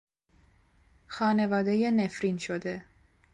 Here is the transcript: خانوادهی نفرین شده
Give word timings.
خانوادهی 1.07 1.91
نفرین 1.91 2.37
شده 2.37 2.85